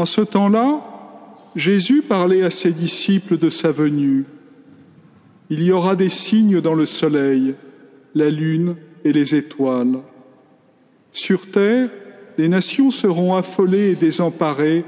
En 0.00 0.06
ce 0.06 0.22
temps-là, 0.22 0.82
Jésus 1.54 2.00
parlait 2.00 2.42
à 2.42 2.48
ses 2.48 2.72
disciples 2.72 3.36
de 3.36 3.50
sa 3.50 3.70
venue. 3.70 4.24
Il 5.50 5.62
y 5.62 5.72
aura 5.72 5.94
des 5.94 6.08
signes 6.08 6.62
dans 6.62 6.72
le 6.72 6.86
soleil, 6.86 7.54
la 8.14 8.30
lune 8.30 8.76
et 9.04 9.12
les 9.12 9.34
étoiles. 9.34 9.98
Sur 11.12 11.50
terre, 11.50 11.90
les 12.38 12.48
nations 12.48 12.90
seront 12.90 13.34
affolées 13.34 13.90
et 13.90 13.94
désemparées 13.94 14.86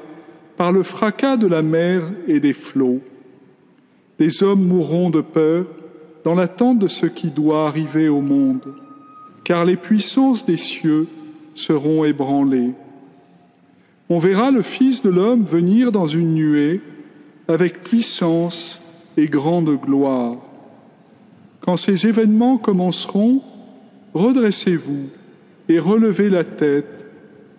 par 0.57 0.73
le 0.73 0.83
fracas 0.83 1.37
de 1.37 1.47
la 1.47 1.61
mer 1.61 2.05
et 2.27 2.41
des 2.41 2.55
flots. 2.55 3.03
Les 4.19 4.43
hommes 4.43 4.67
mourront 4.67 5.11
de 5.11 5.21
peur 5.21 5.67
dans 6.25 6.35
l'attente 6.35 6.79
de 6.79 6.89
ce 6.89 7.05
qui 7.05 7.31
doit 7.31 7.69
arriver 7.69 8.09
au 8.09 8.23
monde, 8.23 8.75
car 9.45 9.67
les 9.67 9.77
puissances 9.77 10.47
des 10.47 10.57
cieux 10.57 11.07
seront 11.53 12.03
ébranlées. 12.03 12.73
On 14.09 14.19
verra 14.19 14.51
le 14.51 14.63
Fils 14.63 15.03
de 15.03 15.11
l'homme 15.11 15.45
venir 15.45 15.93
dans 15.93 16.07
une 16.07 16.35
nuée 16.35 16.81
avec 17.49 17.83
puissance 17.83 18.83
et 19.17 19.27
grande 19.27 19.71
gloire. 19.81 20.37
Quand 21.61 21.77
ces 21.77 22.07
événements 22.07 22.57
commenceront, 22.57 23.43
redressez-vous 24.15 25.09
et 25.69 25.79
relevez 25.79 26.29
la 26.29 26.45
tête, 26.45 27.07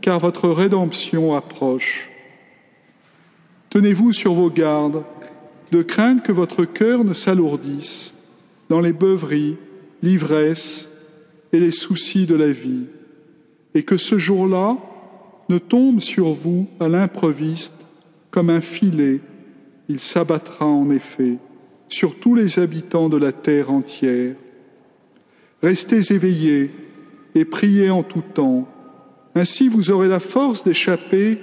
car 0.01 0.19
votre 0.19 0.49
rédemption 0.49 1.35
approche. 1.35 2.11
Tenez-vous 3.69 4.11
sur 4.11 4.33
vos 4.33 4.49
gardes, 4.49 5.03
de 5.71 5.81
crainte 5.81 6.23
que 6.23 6.31
votre 6.31 6.65
cœur 6.65 7.03
ne 7.03 7.13
s'alourdisse 7.13 8.13
dans 8.69 8.81
les 8.81 8.93
beuveries, 8.93 9.57
l'ivresse 10.03 10.89
et 11.51 11.59
les 11.59 11.71
soucis 11.71 12.25
de 12.25 12.35
la 12.35 12.49
vie, 12.49 12.85
et 13.73 13.83
que 13.83 13.97
ce 13.97 14.17
jour-là 14.17 14.77
ne 15.49 15.57
tombe 15.57 15.99
sur 15.99 16.31
vous 16.31 16.67
à 16.79 16.87
l'improviste 16.87 17.85
comme 18.31 18.49
un 18.49 18.61
filet, 18.61 19.21
il 19.89 19.99
s'abattra 19.99 20.65
en 20.65 20.89
effet 20.89 21.37
sur 21.87 22.19
tous 22.19 22.33
les 22.33 22.57
habitants 22.57 23.09
de 23.09 23.17
la 23.17 23.31
terre 23.31 23.71
entière. 23.71 24.35
Restez 25.61 26.13
éveillés 26.13 26.71
et 27.35 27.45
priez 27.45 27.89
en 27.89 28.01
tout 28.01 28.23
temps. 28.33 28.67
Ainsi 29.35 29.67
vous 29.67 29.91
aurez 29.91 30.07
la 30.07 30.19
force 30.19 30.63
d'échapper 30.63 31.39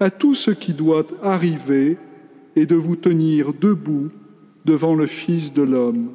à 0.00 0.10
tout 0.10 0.34
ce 0.34 0.52
qui 0.52 0.72
doit 0.72 1.06
arriver 1.22 1.98
et 2.54 2.66
de 2.66 2.76
vous 2.76 2.96
tenir 2.96 3.52
debout 3.52 4.10
devant 4.64 4.94
le 4.94 5.06
Fils 5.06 5.52
de 5.52 5.62
l'homme. 5.62 6.10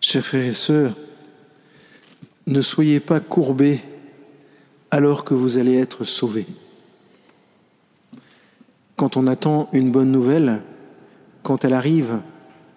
Chers 0.00 0.24
frères 0.24 0.44
et 0.44 0.52
sœurs, 0.52 0.96
ne 2.46 2.60
soyez 2.60 3.00
pas 3.00 3.20
courbés 3.20 3.80
alors 4.96 5.24
que 5.24 5.34
vous 5.34 5.58
allez 5.58 5.76
être 5.76 6.04
sauvés. 6.04 6.46
Quand 8.96 9.18
on 9.18 9.26
attend 9.26 9.68
une 9.74 9.92
bonne 9.92 10.10
nouvelle, 10.10 10.62
quand 11.42 11.66
elle 11.66 11.74
arrive, 11.74 12.22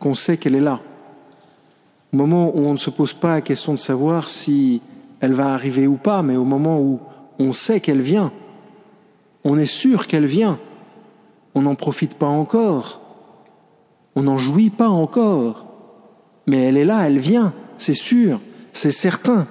qu'on 0.01 0.15
sait 0.15 0.35
qu'elle 0.35 0.55
est 0.55 0.59
là. 0.59 0.81
Au 2.11 2.17
moment 2.17 2.53
où 2.53 2.59
on 2.59 2.73
ne 2.73 2.77
se 2.77 2.89
pose 2.89 3.13
pas 3.13 3.35
la 3.35 3.41
question 3.41 3.73
de 3.73 3.79
savoir 3.79 4.27
si 4.27 4.81
elle 5.21 5.31
va 5.31 5.53
arriver 5.53 5.87
ou 5.87 5.95
pas, 5.95 6.21
mais 6.21 6.35
au 6.35 6.43
moment 6.43 6.81
où 6.81 6.99
on 7.39 7.53
sait 7.53 7.79
qu'elle 7.79 8.01
vient, 8.01 8.33
on 9.45 9.57
est 9.57 9.65
sûr 9.65 10.05
qu'elle 10.05 10.25
vient, 10.25 10.59
on 11.55 11.61
n'en 11.61 11.75
profite 11.75 12.15
pas 12.15 12.27
encore, 12.27 12.99
on 14.17 14.23
n'en 14.23 14.37
jouit 14.37 14.71
pas 14.71 14.89
encore, 14.89 15.67
mais 16.47 16.63
elle 16.63 16.75
est 16.75 16.83
là, 16.83 17.07
elle 17.07 17.19
vient, 17.19 17.53
c'est 17.77 17.93
sûr, 17.93 18.41
c'est 18.73 18.91
certain. 18.91 19.47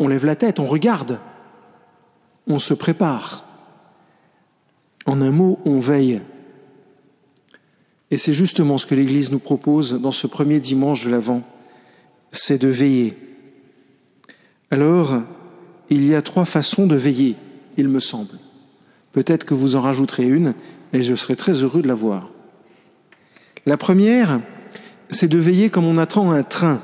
On 0.00 0.08
lève 0.08 0.26
la 0.26 0.34
tête, 0.34 0.58
on 0.58 0.66
regarde, 0.66 1.20
on 2.48 2.58
se 2.58 2.74
prépare. 2.74 3.44
En 5.06 5.20
un 5.20 5.30
mot, 5.30 5.60
on 5.64 5.78
veille. 5.78 6.20
Et 8.10 8.18
c'est 8.18 8.32
justement 8.32 8.78
ce 8.78 8.86
que 8.86 8.94
l'Église 8.94 9.30
nous 9.30 9.38
propose 9.38 10.00
dans 10.00 10.10
ce 10.10 10.26
premier 10.26 10.58
dimanche 10.58 11.04
de 11.04 11.10
l'Avent, 11.10 11.42
c'est 12.32 12.58
de 12.58 12.68
veiller. 12.68 13.16
Alors, 14.70 15.22
il 15.90 16.04
y 16.04 16.14
a 16.14 16.22
trois 16.22 16.44
façons 16.44 16.86
de 16.86 16.96
veiller, 16.96 17.36
il 17.76 17.88
me 17.88 18.00
semble. 18.00 18.38
Peut-être 19.12 19.44
que 19.44 19.54
vous 19.54 19.76
en 19.76 19.80
rajouterez 19.80 20.26
une, 20.26 20.54
et 20.92 21.02
je 21.02 21.14
serai 21.14 21.36
très 21.36 21.52
heureux 21.52 21.82
de 21.82 21.88
la 21.88 21.94
voir. 21.94 22.30
La 23.66 23.76
première, 23.76 24.40
c'est 25.08 25.28
de 25.28 25.38
veiller 25.38 25.70
comme 25.70 25.84
on 25.84 25.98
attend 25.98 26.30
un 26.30 26.42
train, 26.42 26.80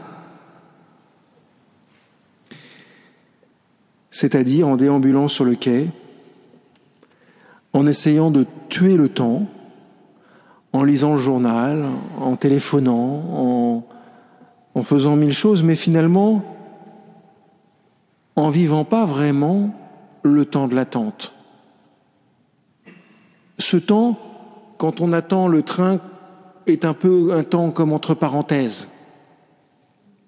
c'est-à-dire 4.16 4.66
en 4.66 4.76
déambulant 4.76 5.28
sur 5.28 5.44
le 5.44 5.56
quai, 5.56 5.90
en 7.74 7.86
essayant 7.86 8.30
de 8.30 8.46
tuer 8.70 8.96
le 8.96 9.10
temps, 9.10 9.46
en 10.72 10.84
lisant 10.84 11.12
le 11.12 11.18
journal, 11.18 11.84
en 12.18 12.34
téléphonant, 12.34 13.82
en, 14.74 14.82
faisant 14.82 15.16
mille 15.16 15.34
choses, 15.34 15.62
mais 15.62 15.74
finalement 15.74 16.42
en 18.36 18.48
vivant 18.48 18.84
pas 18.84 19.04
vraiment 19.04 19.74
le 20.22 20.46
temps 20.46 20.66
de 20.66 20.74
l'attente. 20.74 21.34
Ce 23.58 23.76
temps, 23.76 24.18
quand 24.78 25.02
on 25.02 25.12
attend 25.12 25.46
le 25.46 25.60
train, 25.60 26.00
est 26.66 26.86
un 26.86 26.94
peu 26.94 27.34
un 27.34 27.42
temps 27.42 27.70
comme 27.70 27.92
entre 27.92 28.14
parenthèses, 28.14 28.88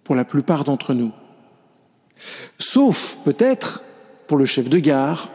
pour 0.04 0.14
la 0.14 0.26
plupart 0.26 0.64
d'entre 0.64 0.92
nous. 0.92 1.12
Sauf 2.70 3.16
peut-être 3.24 3.82
pour 4.26 4.36
le 4.36 4.44
chef 4.44 4.68
de 4.68 4.78
gare, 4.78 5.32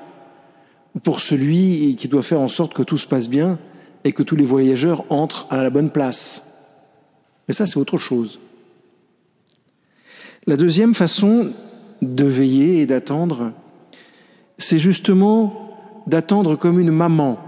pour 1.01 1.19
celui 1.19 1.95
qui 1.95 2.07
doit 2.07 2.21
faire 2.21 2.39
en 2.39 2.47
sorte 2.47 2.75
que 2.75 2.83
tout 2.83 2.99
se 2.99 3.07
passe 3.07 3.27
bien 3.27 3.57
et 4.03 4.11
que 4.11 4.21
tous 4.21 4.35
les 4.35 4.45
voyageurs 4.45 5.03
entrent 5.09 5.47
à 5.49 5.63
la 5.63 5.71
bonne 5.71 5.89
place. 5.89 6.53
Mais 7.47 7.55
ça, 7.55 7.65
c'est 7.65 7.79
autre 7.79 7.97
chose. 7.97 8.39
La 10.45 10.57
deuxième 10.57 10.93
façon 10.93 11.53
de 12.03 12.23
veiller 12.23 12.81
et 12.81 12.85
d'attendre, 12.85 13.51
c'est 14.59 14.77
justement 14.77 16.03
d'attendre 16.05 16.55
comme 16.55 16.79
une 16.79 16.91
maman, 16.91 17.39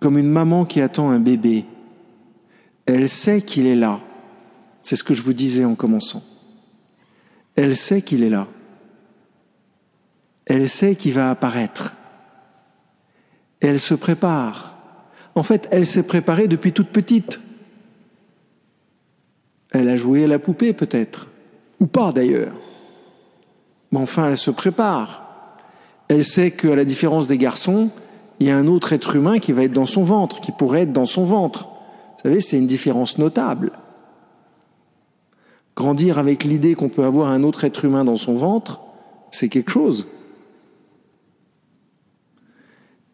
comme 0.00 0.18
une 0.18 0.28
maman 0.28 0.64
qui 0.64 0.80
attend 0.80 1.10
un 1.10 1.20
bébé. 1.20 1.66
Elle 2.84 3.08
sait 3.08 3.42
qu'il 3.42 3.68
est 3.68 3.76
là. 3.76 4.00
C'est 4.80 4.96
ce 4.96 5.04
que 5.04 5.14
je 5.14 5.22
vous 5.22 5.34
disais 5.34 5.64
en 5.64 5.76
commençant. 5.76 6.24
Elle 7.62 7.76
sait 7.76 8.00
qu'il 8.00 8.22
est 8.22 8.30
là. 8.30 8.46
Elle 10.46 10.66
sait 10.66 10.96
qu'il 10.96 11.12
va 11.12 11.28
apparaître. 11.28 11.98
Elle 13.60 13.78
se 13.78 13.92
prépare. 13.92 14.78
En 15.34 15.42
fait, 15.42 15.68
elle 15.70 15.84
s'est 15.84 16.06
préparée 16.06 16.48
depuis 16.48 16.72
toute 16.72 16.88
petite. 16.88 17.38
Elle 19.72 19.90
a 19.90 19.96
joué 19.98 20.24
à 20.24 20.26
la 20.26 20.38
poupée 20.38 20.72
peut-être, 20.72 21.28
ou 21.80 21.86
pas 21.86 22.12
d'ailleurs. 22.12 22.54
Mais 23.92 23.98
enfin, 23.98 24.30
elle 24.30 24.38
se 24.38 24.50
prépare. 24.50 25.58
Elle 26.08 26.24
sait 26.24 26.52
qu'à 26.52 26.74
la 26.74 26.86
différence 26.86 27.26
des 27.26 27.36
garçons, 27.36 27.90
il 28.38 28.46
y 28.46 28.50
a 28.50 28.56
un 28.56 28.68
autre 28.68 28.94
être 28.94 29.16
humain 29.16 29.38
qui 29.38 29.52
va 29.52 29.64
être 29.64 29.74
dans 29.74 29.84
son 29.84 30.02
ventre, 30.02 30.40
qui 30.40 30.52
pourrait 30.52 30.84
être 30.84 30.94
dans 30.94 31.04
son 31.04 31.26
ventre. 31.26 31.66
Vous 31.66 32.22
savez, 32.22 32.40
c'est 32.40 32.56
une 32.56 32.66
différence 32.66 33.18
notable. 33.18 33.72
Grandir 35.80 36.18
avec 36.18 36.44
l'idée 36.44 36.74
qu'on 36.74 36.90
peut 36.90 37.04
avoir 37.04 37.30
un 37.30 37.42
autre 37.42 37.64
être 37.64 37.86
humain 37.86 38.04
dans 38.04 38.16
son 38.16 38.34
ventre, 38.34 38.82
c'est 39.30 39.48
quelque 39.48 39.70
chose. 39.70 40.08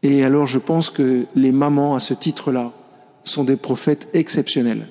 Et 0.03 0.25
alors 0.25 0.49
je 0.49 0.59
pense 0.59 0.91
que 0.91 1.27
les 1.37 1.53
mamans, 1.53 1.95
à 1.95 2.01
ce 2.01 2.13
titre-là, 2.13 2.73
sont 3.23 3.45
des 3.45 3.55
prophètes 3.55 4.09
exceptionnels. 4.15 4.89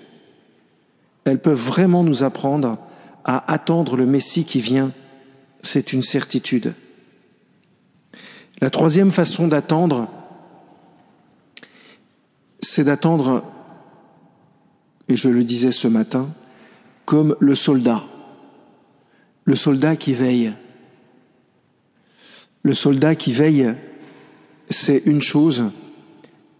Elles 1.25 1.41
peuvent 1.41 1.59
vraiment 1.59 2.05
nous 2.05 2.23
apprendre 2.23 2.77
à 3.25 3.51
attendre 3.51 3.97
le 3.97 4.05
Messie 4.05 4.45
qui 4.45 4.61
vient. 4.61 4.93
C'est 5.61 5.91
une 5.91 6.01
certitude. 6.01 6.75
La 8.61 8.69
troisième 8.69 9.11
façon 9.11 9.49
d'attendre, 9.49 10.07
c'est 12.61 12.85
d'attendre, 12.85 13.43
et 15.09 15.17
je 15.17 15.27
le 15.27 15.43
disais 15.43 15.73
ce 15.73 15.89
matin, 15.89 16.29
comme 17.05 17.35
le 17.39 17.55
soldat. 17.55 18.03
Le 19.43 19.55
soldat 19.55 19.95
qui 19.95 20.13
veille. 20.13 20.53
Le 22.63 22.73
soldat 22.73 23.15
qui 23.15 23.31
veille 23.31 23.75
c'est 24.69 25.03
une 25.05 25.21
chose, 25.21 25.71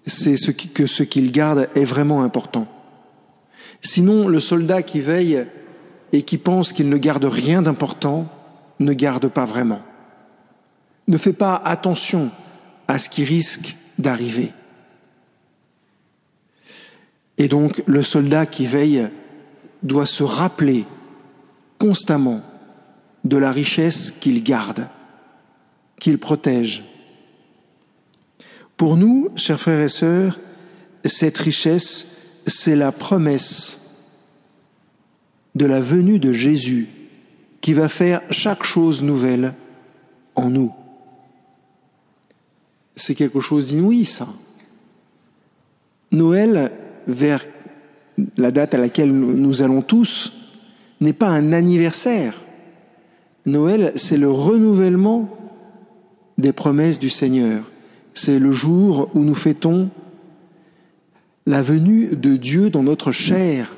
c'est 0.06 0.38
ce 0.38 0.52
que 0.52 0.86
ce 0.86 1.04
qu'il 1.04 1.32
garde 1.32 1.70
est 1.76 1.86
vraiment 1.86 2.24
important. 2.24 2.68
Sinon, 3.82 4.28
le 4.28 4.40
soldat 4.40 4.84
qui 4.84 5.00
veille 5.00 5.46
et 6.12 6.22
qui 6.22 6.38
pense 6.38 6.74
qu'il 6.74 6.90
ne 6.90 6.98
garde 6.98 7.26
rien 7.26 7.62
d'important 7.62 8.28
ne 8.80 8.94
garde 8.94 9.28
pas 9.28 9.46
vraiment. 9.46 9.82
Ne 11.08 11.18
fait 11.18 11.34
pas 11.34 11.56
attention 11.56 12.32
à 12.88 12.98
ce 12.98 13.10
qui 13.10 13.24
risque 13.24 13.76
d'arriver. 13.98 14.52
Et 17.38 17.48
donc, 17.48 17.84
le 17.86 18.02
soldat 18.02 18.46
qui 18.46 18.66
veille 18.66 19.10
doit 19.84 20.06
se 20.06 20.24
rappeler 20.24 20.86
constamment 21.80 22.42
de 23.24 23.38
la 23.38 23.52
richesse 23.52 24.12
qu'il 24.12 24.44
garde 24.44 24.88
qu'il 26.00 26.20
protège. 26.20 26.84
Pour 28.78 28.98
nous, 28.98 29.30
chers 29.36 29.60
frères 29.60 29.82
et 29.82 29.90
sœurs, 29.90 30.40
cette 31.06 31.38
richesse, 31.38 32.08
c'est 32.46 32.76
la 32.76 32.92
promesse 32.92 34.04
de 35.56 35.66
la 35.66 35.80
venue 35.80 36.20
de 36.20 36.34
Jésus 36.34 36.90
qui 37.62 37.74
va 37.74 37.88
faire 37.88 38.22
chaque 38.30 38.64
chose 38.64 39.02
nouvelle 39.02 39.56
en 40.36 40.50
nous. 40.50 40.74
C'est 42.96 43.16
quelque 43.16 43.40
chose 43.40 43.68
d'inouï, 43.68 44.06
ça. 44.06 44.28
Noël, 46.12 46.72
vers 47.08 47.46
la 48.38 48.52
date 48.52 48.74
à 48.74 48.78
laquelle 48.78 49.12
nous 49.12 49.62
allons 49.62 49.82
tous, 49.82 50.34
n'est 51.02 51.14
pas 51.14 51.30
un 51.30 51.54
anniversaire. 51.54 52.34
Noël, 53.46 53.92
c'est 53.96 54.18
le 54.18 54.30
renouvellement 54.30 55.30
des 56.38 56.52
promesses 56.52 57.00
du 57.00 57.10
Seigneur. 57.10 57.70
C'est 58.14 58.40
le 58.40 58.52
jour 58.52 59.10
où 59.14 59.24
nous 59.24 59.36
fêtons 59.36 59.90
la 61.46 61.62
venue 61.62 62.16
de 62.16 62.38
Dieu 62.38 62.70
dans 62.70 62.84
notre 62.84 63.12
chair, 63.12 63.76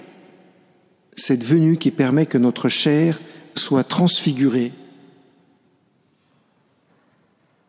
cette 1.12 1.44
venue 1.44 1.77
qui 1.77 1.92
permet 1.92 2.25
que 2.25 2.38
notre 2.38 2.69
chair 2.69 3.19
soit 3.56 3.83
transfigurée, 3.83 4.71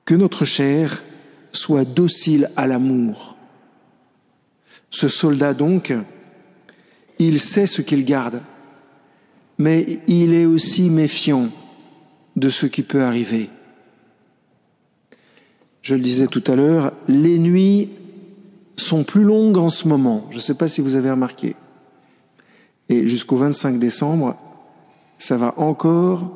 que 0.04 0.14
notre 0.14 0.44
chair 0.44 1.02
soit 1.52 1.84
docile 1.84 2.50
à 2.56 2.66
l'amour. 2.66 3.36
Ce 4.90 5.08
soldat 5.08 5.54
donc, 5.54 5.92
il 7.18 7.40
sait 7.40 7.66
ce 7.66 7.82
qu'il 7.82 8.04
garde, 8.04 8.42
mais 9.58 10.00
il 10.06 10.34
est 10.34 10.46
aussi 10.46 10.88
méfiant 10.88 11.50
de 12.36 12.48
ce 12.48 12.66
qui 12.66 12.82
peut 12.82 13.02
arriver. 13.02 13.50
Je 15.82 15.94
le 15.94 16.00
disais 16.00 16.26
tout 16.26 16.44
à 16.46 16.54
l'heure, 16.54 16.92
les 17.08 17.38
nuits 17.38 17.90
sont 18.76 19.04
plus 19.04 19.24
longues 19.24 19.58
en 19.58 19.68
ce 19.68 19.88
moment. 19.88 20.26
Je 20.30 20.36
ne 20.36 20.40
sais 20.40 20.54
pas 20.54 20.68
si 20.68 20.80
vous 20.80 20.94
avez 20.94 21.10
remarqué. 21.10 21.56
Et 22.88 23.06
jusqu'au 23.06 23.36
25 23.36 23.78
décembre, 23.78 24.36
ça 25.18 25.36
va 25.36 25.54
encore 25.58 26.30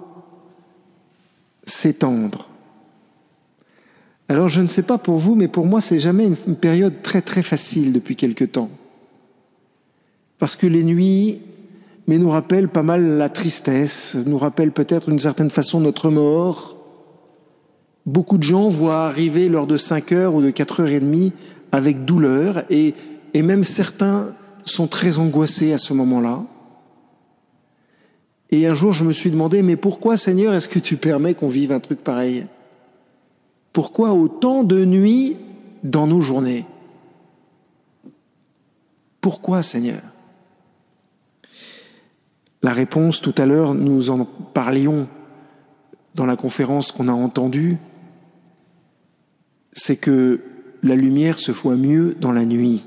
s'étendre. 1.65 2.49
Alors 4.29 4.49
je 4.49 4.63
ne 4.63 4.67
sais 4.67 4.83
pas 4.83 4.99
pour 4.99 5.19
vous, 5.19 5.35
mais 5.35 5.49
pour 5.49 5.67
moi, 5.67 5.81
c'est 5.81 6.01
jamais 6.01 6.27
une 6.27 6.57
période 6.57 7.03
très 7.03 7.23
très 7.23 7.43
facile 7.43 7.93
depuis 7.93 8.17
quelque 8.17 8.45
temps. 8.45 8.71
Parce 10.43 10.57
que 10.57 10.67
les 10.67 10.83
nuits, 10.83 11.39
mais 12.09 12.19
nous 12.19 12.29
rappellent 12.29 12.69
pas 12.69 12.83
mal 12.83 13.17
la 13.17 13.29
tristesse, 13.29 14.17
nous 14.27 14.39
rappellent 14.39 14.73
peut-être 14.73 15.09
d'une 15.09 15.21
certaine 15.21 15.51
façon 15.51 15.79
notre 15.79 16.11
mort. 16.11 16.77
Beaucoup 18.07 18.39
de 18.39 18.43
gens 18.43 18.69
voient 18.69 19.05
arriver 19.05 19.49
l'heure 19.49 19.69
de 19.69 19.77
5 19.77 20.11
heures 20.11 20.35
ou 20.35 20.43
de 20.43 20.51
4 20.51 20.81
heures 20.81 20.89
et 20.89 20.99
demie 20.99 21.33
avec 21.71 22.05
douleur 22.05 22.65
et, 22.71 22.97
et 23.35 23.43
même 23.43 23.63
certains 23.63 24.35
sont 24.65 24.89
très 24.89 25.19
angoissés 25.19 25.73
à 25.73 25.79
ce 25.79 25.93
moment-là. 25.93 26.43
Et 28.51 28.67
un 28.67 28.75
jour, 28.75 28.91
je 28.91 29.05
me 29.05 29.13
suis 29.13 29.31
demandé, 29.31 29.63
mais 29.63 29.77
pourquoi 29.77 30.17
Seigneur 30.17 30.55
est-ce 30.55 30.69
que 30.69 30.81
tu 30.81 30.97
permets 30.97 31.35
qu'on 31.35 31.47
vive 31.47 31.71
un 31.71 31.79
truc 31.79 32.03
pareil? 32.03 32.47
Pourquoi 33.73 34.13
autant 34.13 34.65
de 34.65 34.85
nuits 34.85 35.37
dans 35.85 36.09
nos 36.09 36.21
journées? 36.21 36.67
Pourquoi 39.21 39.63
Seigneur? 39.63 40.01
La 42.63 42.73
réponse, 42.73 43.21
tout 43.21 43.35
à 43.39 43.47
l'heure, 43.47 43.75
nous 43.75 44.11
en 44.11 44.25
parlions 44.25 45.09
dans 46.15 46.27
la 46.27 46.37
conférence 46.37 46.93
qu'on 46.93 47.09
a 47.09 47.13
entendue, 47.13 47.79
c'est 49.73 49.97
que 49.97 50.41
la 50.83 50.95
lumière 50.95 51.39
se 51.39 51.51
voit 51.53 51.77
mieux 51.77 52.15
dans 52.21 52.33
la 52.33 52.45
nuit. 52.45 52.87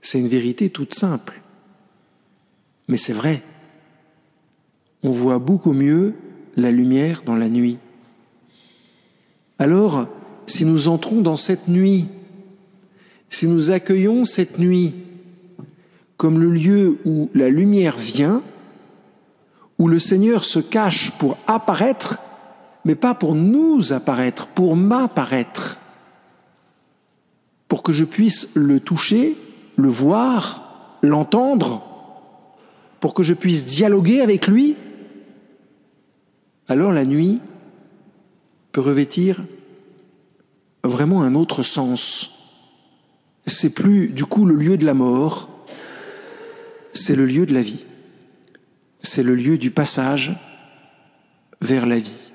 C'est 0.00 0.20
une 0.20 0.28
vérité 0.28 0.70
toute 0.70 0.94
simple, 0.94 1.40
mais 2.88 2.96
c'est 2.96 3.12
vrai. 3.12 3.42
On 5.02 5.10
voit 5.10 5.38
beaucoup 5.38 5.72
mieux 5.72 6.14
la 6.56 6.70
lumière 6.70 7.22
dans 7.24 7.36
la 7.36 7.48
nuit. 7.48 7.78
Alors, 9.58 10.06
si 10.46 10.64
nous 10.64 10.88
entrons 10.88 11.22
dans 11.22 11.36
cette 11.36 11.68
nuit, 11.68 12.08
si 13.28 13.46
nous 13.46 13.70
accueillons 13.70 14.24
cette 14.24 14.58
nuit 14.58 14.94
comme 16.22 16.38
le 16.38 16.52
lieu 16.52 17.00
où 17.04 17.30
la 17.34 17.48
lumière 17.48 17.96
vient, 17.96 18.44
où 19.80 19.88
le 19.88 19.98
Seigneur 19.98 20.44
se 20.44 20.60
cache 20.60 21.10
pour 21.18 21.36
apparaître, 21.48 22.20
mais 22.84 22.94
pas 22.94 23.12
pour 23.12 23.34
nous 23.34 23.92
apparaître, 23.92 24.46
pour 24.46 24.76
m'apparaître, 24.76 25.80
pour 27.66 27.82
que 27.82 27.92
je 27.92 28.04
puisse 28.04 28.50
le 28.54 28.78
toucher, 28.78 29.36
le 29.74 29.88
voir, 29.88 30.96
l'entendre, 31.02 31.82
pour 33.00 33.14
que 33.14 33.24
je 33.24 33.34
puisse 33.34 33.64
dialoguer 33.64 34.20
avec 34.20 34.46
lui, 34.46 34.76
alors 36.68 36.92
la 36.92 37.04
nuit 37.04 37.40
peut 38.70 38.80
revêtir 38.80 39.44
vraiment 40.84 41.22
un 41.22 41.34
autre 41.34 41.64
sens. 41.64 42.30
C'est 43.44 43.74
plus 43.74 44.06
du 44.06 44.24
coup 44.24 44.44
le 44.44 44.54
lieu 44.54 44.76
de 44.76 44.86
la 44.86 44.94
mort, 44.94 45.48
c'est 46.92 47.16
le 47.16 47.26
lieu 47.26 47.46
de 47.46 47.54
la 47.54 47.62
vie. 47.62 47.86
C'est 48.98 49.22
le 49.22 49.34
lieu 49.34 49.58
du 49.58 49.70
passage 49.70 50.32
vers 51.60 51.86
la 51.86 51.98
vie. 51.98 52.32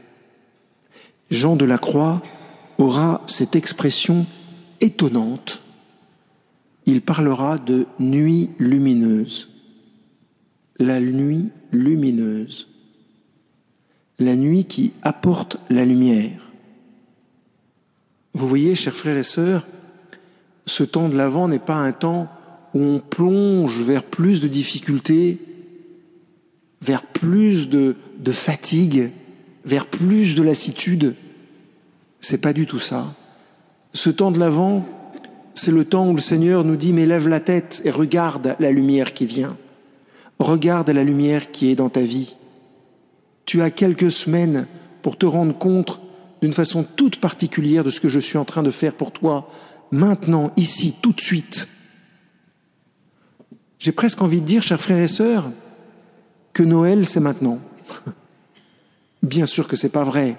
Jean 1.30 1.56
de 1.56 1.66
la 1.66 1.78
Croix 1.78 2.22
aura 2.78 3.22
cette 3.26 3.56
expression 3.56 4.26
étonnante. 4.82 5.64
Il 6.86 7.02
parlera 7.02 7.58
de 7.58 7.86
nuit 8.00 8.52
lumineuse. 8.60 9.50
La 10.80 11.00
nuit 11.00 11.52
lumineuse. 11.72 12.70
La 14.20 14.36
nuit 14.36 14.66
qui 14.66 14.94
apporte 15.04 15.58
la 15.70 15.86
lumière. 15.86 16.42
Vous 18.34 18.48
voyez, 18.48 18.76
chers 18.76 18.96
frères 18.96 19.18
et 19.18 19.24
sœurs, 19.24 19.68
ce 20.66 20.84
temps 20.84 21.10
de 21.10 21.18
l'Avent 21.18 21.48
n'est 21.48 21.60
pas 21.60 21.76
un 21.76 21.92
temps 21.92 22.30
on 22.80 23.00
plonge 23.00 23.82
vers 23.82 24.04
plus 24.04 24.42
de 24.42 24.48
difficultés, 24.48 25.38
vers 26.82 27.04
plus 27.04 27.70
de, 27.70 27.96
de 28.20 28.32
fatigue, 28.32 29.12
vers 29.66 29.86
plus 29.86 30.36
de 30.36 30.44
lassitude. 30.44 31.16
C'est 32.20 32.42
pas 32.42 32.54
du 32.54 32.66
tout 32.66 32.80
ça. 32.80 33.14
Ce 33.94 34.10
temps 34.10 34.32
de 34.32 34.40
l'avant, 34.40 34.86
c'est 35.56 35.72
le 35.72 35.86
temps 35.86 36.10
où 36.10 36.14
le 36.14 36.22
Seigneur 36.22 36.64
nous 36.64 36.76
dit, 36.76 36.94
mais 36.94 37.06
lève 37.06 37.28
la 37.28 37.40
tête 37.40 37.82
et 37.84 37.90
regarde 37.90 38.56
la 38.60 38.72
lumière 38.72 39.14
qui 39.14 39.26
vient. 39.26 39.58
Regarde 40.40 40.90
la 40.90 41.04
lumière 41.04 41.52
qui 41.52 41.70
est 41.72 41.76
dans 41.76 41.90
ta 41.90 42.02
vie. 42.02 42.36
Tu 43.46 43.62
as 43.62 43.72
quelques 43.72 44.12
semaines 44.12 44.68
pour 45.02 45.18
te 45.18 45.26
rendre 45.26 45.58
compte 45.58 46.02
d'une 46.42 46.54
façon 46.54 46.84
toute 46.84 47.20
particulière 47.20 47.84
de 47.84 47.90
ce 47.90 48.00
que 48.00 48.10
je 48.10 48.20
suis 48.20 48.38
en 48.38 48.46
train 48.46 48.62
de 48.62 48.70
faire 48.70 48.94
pour 48.94 49.12
toi, 49.12 49.50
maintenant, 49.92 50.52
ici, 50.58 50.94
tout 51.02 51.14
de 51.14 51.22
suite. 51.22 51.68
J'ai 53.80 53.92
presque 53.92 54.22
envie 54.22 54.42
de 54.42 54.46
dire, 54.46 54.64
chers 54.64 54.82
frères 54.82 55.02
et 55.02 55.08
sœurs, 55.08 55.52
que 56.54 56.64
Noël, 56.64 57.06
c'est 57.06 57.20
maintenant. 57.20 57.60
Bien 59.24 59.46
sûr 59.46 59.68
que 59.68 59.76
ce 59.76 59.88
n'est 59.88 59.92
pas 59.92 60.04
vrai, 60.04 60.38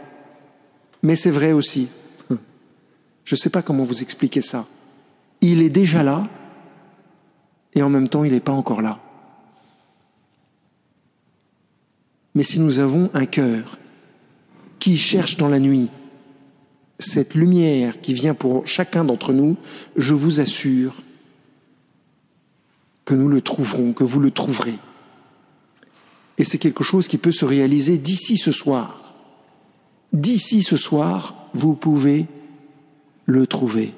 mais 1.02 1.16
c'est 1.16 1.30
vrai 1.30 1.52
aussi. 1.52 1.88
Je 3.24 3.34
ne 3.34 3.36
sais 3.36 3.50
pas 3.50 3.62
comment 3.62 3.84
vous 3.84 4.02
expliquer 4.02 4.40
ça. 4.40 4.66
Il 5.40 5.62
est 5.62 5.70
déjà 5.70 6.02
là 6.02 6.26
et 7.74 7.82
en 7.82 7.88
même 7.88 8.08
temps 8.08 8.24
il 8.24 8.32
n'est 8.32 8.40
pas 8.40 8.52
encore 8.52 8.82
là. 8.82 8.98
Mais 12.34 12.42
si 12.42 12.60
nous 12.60 12.78
avons 12.78 13.10
un 13.14 13.26
cœur 13.26 13.78
qui 14.78 14.96
cherche 14.96 15.36
dans 15.36 15.48
la 15.48 15.58
nuit 15.58 15.90
cette 16.98 17.34
lumière 17.34 18.00
qui 18.00 18.14
vient 18.14 18.34
pour 18.34 18.66
chacun 18.66 19.04
d'entre 19.04 19.32
nous, 19.32 19.56
je 19.96 20.14
vous 20.14 20.40
assure 20.40 21.02
que 23.08 23.14
nous 23.14 23.30
le 23.30 23.40
trouverons, 23.40 23.94
que 23.94 24.04
vous 24.04 24.20
le 24.20 24.30
trouverez. 24.30 24.78
Et 26.36 26.44
c'est 26.44 26.58
quelque 26.58 26.84
chose 26.84 27.08
qui 27.08 27.16
peut 27.16 27.32
se 27.32 27.46
réaliser 27.46 27.96
d'ici 27.96 28.36
ce 28.36 28.52
soir. 28.52 29.14
D'ici 30.12 30.62
ce 30.62 30.76
soir, 30.76 31.48
vous 31.54 31.74
pouvez 31.74 32.26
le 33.24 33.46
trouver. 33.46 33.94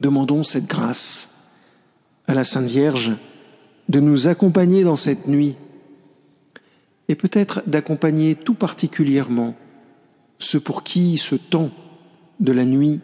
Demandons 0.00 0.44
cette 0.44 0.66
grâce 0.66 1.50
à 2.26 2.32
la 2.32 2.44
Sainte 2.44 2.70
Vierge 2.70 3.12
de 3.90 4.00
nous 4.00 4.28
accompagner 4.28 4.84
dans 4.84 4.96
cette 4.96 5.28
nuit 5.28 5.56
et 7.08 7.16
peut-être 7.16 7.62
d'accompagner 7.66 8.34
tout 8.34 8.54
particulièrement 8.54 9.54
ceux 10.38 10.60
pour 10.60 10.84
qui 10.84 11.18
ce 11.18 11.34
temps 11.34 11.68
de 12.40 12.52
la 12.52 12.64
nuit 12.64 13.00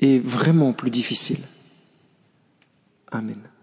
est 0.00 0.18
vraiment 0.18 0.72
plus 0.72 0.90
difficile. 0.90 1.38
Amen. 3.12 3.59